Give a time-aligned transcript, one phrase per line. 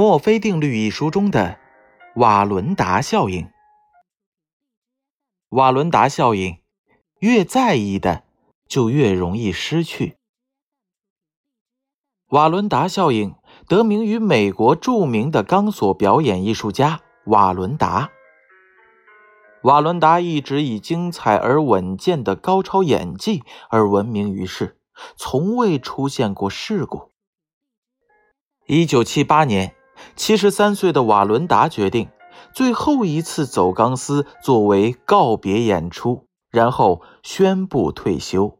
[0.00, 1.58] 墨菲定律》一书中的
[2.14, 3.50] 瓦伦达效应。
[5.50, 6.56] 瓦伦达效应，
[7.18, 8.24] 越在意的
[8.66, 10.16] 就越容易失去。
[12.28, 13.34] 瓦伦达效应
[13.68, 18.10] 得名于美国著名的钢索表演艺术家瓦伦达。
[19.64, 24.78] 瓦伦达一直以精彩而稳健的高超演技而闻名于世，
[25.14, 27.10] 从未出现过事故。
[28.66, 29.74] 一九七八年，
[30.16, 32.08] 七十三岁的瓦伦达决定
[32.52, 38.58] 最后一次走钢丝作为告别演出，然后宣布退休。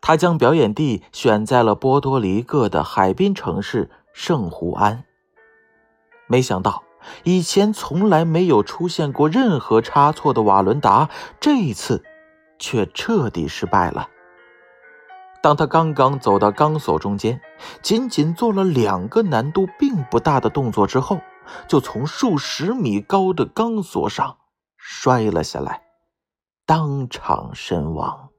[0.00, 5.04] 他将表演地选在了波多黎各的海滨城市圣胡安。
[6.26, 6.82] 没想到。
[7.24, 11.08] 以前从来没有出现过任何差错的瓦伦达，
[11.40, 12.04] 这一次
[12.58, 14.10] 却彻底失败了。
[15.42, 17.40] 当他刚刚走到钢索中间，
[17.82, 21.20] 仅仅做了两个难度并不大的动作之后，
[21.66, 24.38] 就从数十米高的钢索上
[24.76, 25.82] 摔了下来，
[26.66, 28.30] 当场身亡。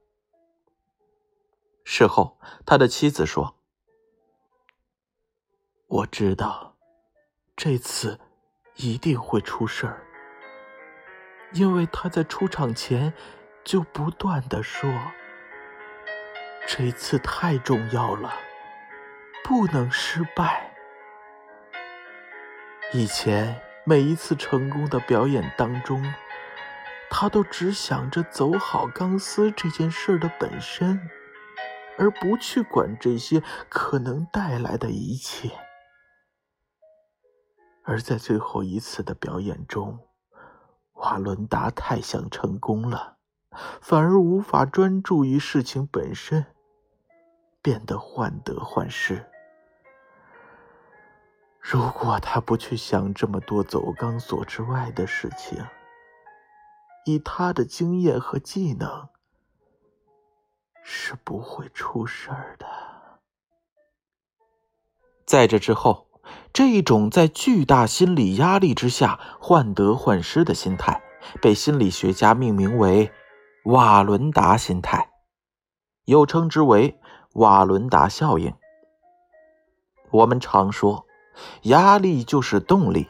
[1.84, 3.56] 事后，他的妻子说
[5.88, 6.76] ：“我知道，
[7.56, 8.18] 这次。”
[8.76, 10.02] 一定会出事儿，
[11.52, 13.12] 因为他在出场前
[13.62, 14.90] 就不断的说
[16.66, 18.32] ：“这次太重要了，
[19.44, 20.72] 不能失败。”
[22.94, 26.12] 以前每一次成功的表演当中，
[27.10, 31.08] 他都只想着走好钢丝这件事的本身，
[31.98, 35.50] 而不去管这些可能带来的一切。
[37.84, 39.98] 而在最后一次的表演中，
[40.92, 43.16] 瓦伦达太想成功了，
[43.80, 46.46] 反而无法专注于事情本身，
[47.62, 49.24] 变得患得患失。
[51.60, 55.64] 如果他不去想这么多走钢索之外的事情，
[57.06, 59.08] 以他的经验和技能，
[60.82, 62.66] 是不会出事儿的。
[65.24, 66.08] 在这之后。
[66.52, 71.02] 这一种在巨大心理压力之下患得患失的心态，
[71.40, 73.10] 被心理学家命名为
[73.66, 75.10] “瓦伦达心态”，
[76.06, 77.00] 又称之为
[77.34, 78.52] “瓦伦达效应”。
[80.10, 81.06] 我们常说，
[81.62, 83.08] 压力就是动力，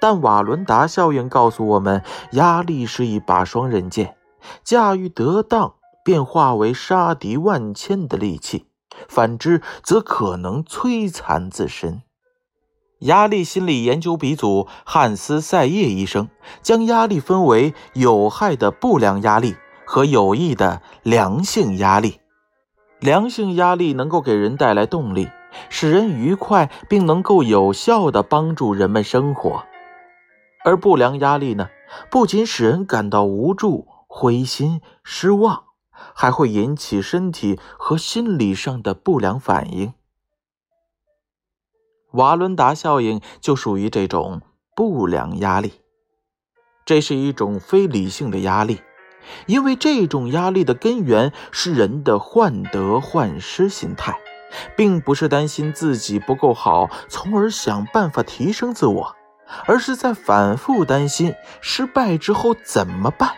[0.00, 4.16] 但瓦伦达效应告诉我们，压力是一把双刃剑，
[4.64, 8.66] 驾驭得当便化为杀敌万千的利器，
[9.08, 12.02] 反之则可能摧残自身。
[13.00, 16.28] 压力心理研究鼻祖汉斯·塞叶医生
[16.62, 19.56] 将压力分为有害的不良压力
[19.86, 22.20] 和有益的良性压力。
[23.00, 25.30] 良性压力能够给人带来动力，
[25.70, 29.64] 使人愉快，并能够有效地帮助人们生活；
[30.64, 31.70] 而不良压力呢，
[32.10, 39.94] 不仅使人感到无助、灰心、失望，还会引起身体和心理上的不良反应。
[42.12, 44.42] 瓦伦达效应就属于这种
[44.76, 45.80] 不良压力，
[46.84, 48.82] 这是一种非理性的压力，
[49.46, 54.18] 因为这种压力的根源是人的患得患失心态，
[54.76, 59.16] 并不是担心自己不够好，从而想办法提升自我，
[59.66, 63.32] 而是在反复担心失败之后怎么办。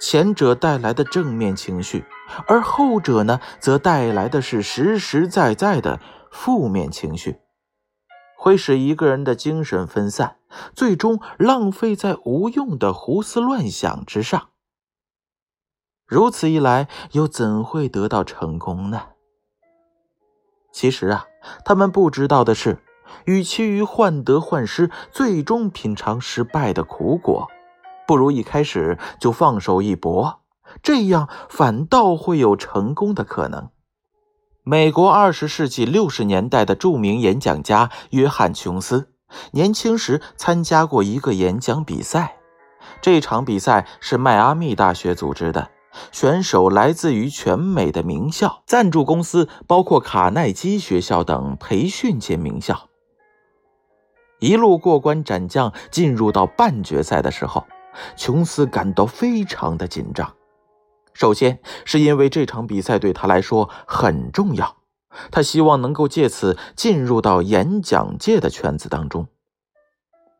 [0.00, 2.04] 前者带来的正面情绪，
[2.46, 6.00] 而后者呢，则带来的是实实在在的。
[6.34, 7.36] 负面情绪
[8.42, 10.38] 会使一个人的精神分散，
[10.74, 14.48] 最终浪费在无用的胡思乱想之上。
[16.08, 19.10] 如此一来，又怎会得到成功呢？
[20.72, 21.26] 其实啊，
[21.64, 22.82] 他们不知道的是，
[23.26, 27.48] 与其于患得患失，最终品尝失败的苦果，
[28.08, 30.40] 不如一开始就放手一搏，
[30.82, 33.70] 这样反倒会有成功的可能。
[34.64, 39.08] 美国二十世纪六十年代的著名演讲家约翰·琼斯，
[39.50, 42.36] 年轻时参加过一个演讲比赛。
[43.00, 45.68] 这场比赛是迈阿密大学组织的，
[46.12, 52.88] 选手来自于全美的名校，赞助公司包括卡耐基学校等培训界名校。
[54.38, 57.66] 一路过关斩将，进入到半决赛的时候，
[58.16, 60.32] 琼斯感到非常的紧张。
[61.14, 64.76] 首先，是因为这场比赛对他来说很重要，
[65.30, 69.28] 他希望能够借此进入到演讲界的圈子当中。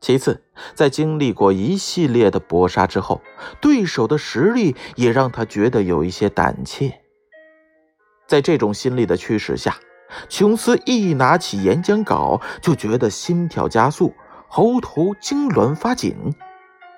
[0.00, 0.42] 其次，
[0.74, 3.20] 在经历过一系列的搏杀之后，
[3.60, 7.00] 对手的实力也让他觉得有一些胆怯。
[8.26, 9.76] 在这种心理的驱使下，
[10.28, 14.12] 琼斯一拿起演讲稿，就觉得心跳加速，
[14.48, 16.16] 喉头痉挛发紧。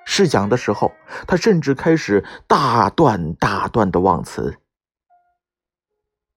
[0.05, 0.93] 试讲的时候，
[1.27, 4.59] 他甚至开始大段大段的忘词。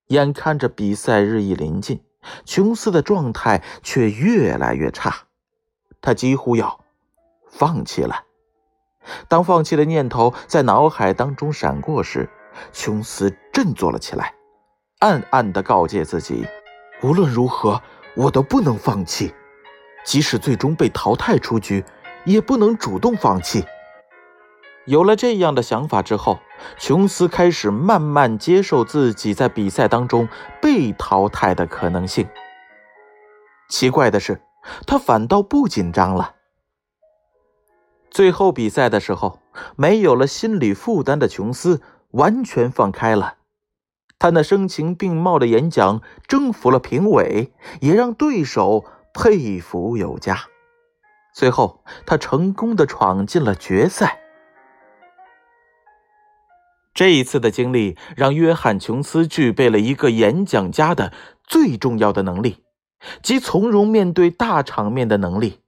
[0.08, 2.02] 眼看着比赛日益临近，
[2.46, 5.14] 琼斯的状态却越来越差，
[6.02, 6.80] 他几乎要
[7.50, 8.24] 放弃了。
[9.28, 12.30] 当放弃的念头在脑海当中闪过时，
[12.72, 14.34] 琼斯振作了起来，
[15.00, 16.48] 暗暗地告诫自己：
[17.04, 17.81] 无论如何，
[18.16, 19.34] 我都不能放弃，
[20.06, 21.84] 即使最终被淘汰出局。
[22.28, 23.66] 也不能主动放弃。
[24.86, 26.40] 有了这样的想法之后，
[26.78, 30.28] 琼斯开始慢慢接受自己在比赛当中
[30.62, 32.28] 被淘汰的可能性。
[33.70, 34.42] 奇怪的是，
[34.86, 36.36] 他反倒不紧张了。
[38.12, 39.40] 最后比赛的时候，
[39.76, 41.82] 没有了心理负担的琼斯
[42.12, 43.36] 完全放开了。
[44.20, 50.46] 他那声情并茂的演讲征服了评委，也让对手佩服有加。
[51.38, 54.19] 最后，他成功的闯进了决赛。
[56.95, 61.13] 这一次的经历让约翰·琼斯具备了一个演讲家的
[61.44, 62.63] 最重要的能力，
[63.22, 65.62] 即从容面对大场面的能力。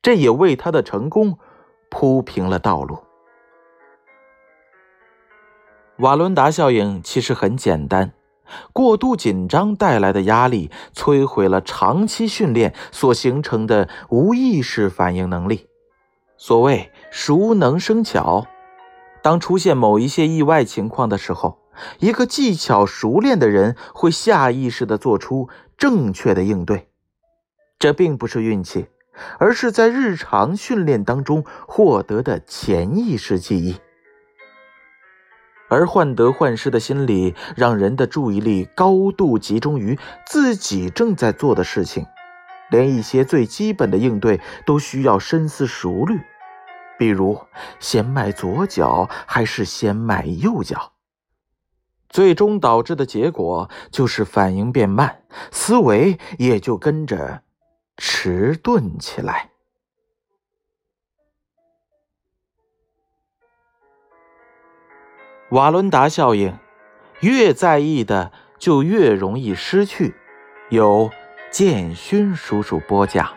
[0.00, 1.38] 这也为他的成功
[1.90, 3.04] 铺平了道路。
[5.98, 8.14] 瓦伦达效应其实很简单。
[8.72, 15.68] 过度紧张带来的压力，摧毁了长期训练所形成的无意识反应能力。
[16.36, 18.46] 所谓“熟能生巧”，
[19.22, 21.58] 当出现某一些意外情况的时候，
[21.98, 26.88] 一个技巧熟练的人会下意识地做出正确的应对。
[27.78, 28.86] 这并不是运气，
[29.38, 33.76] 而是在日常训练当中获得的潜意识记忆。
[35.68, 42.06] 而患得患失的心理，让人的注意力高度集中于自己正在做的事情，
[42.70, 46.20] 连一些最基本的应对都需要深思熟虑，
[46.98, 47.40] 比如
[47.80, 50.92] 先迈左脚还是先迈右脚。
[52.08, 57.42] 最终导致的结果就是反应变慢，思维也就跟着
[57.96, 59.50] 迟钝起来。
[65.54, 66.52] 瓦伦达效应，
[67.20, 70.12] 越在意的就越容易失去。
[70.68, 71.08] 由
[71.48, 73.28] 建勋叔叔播讲。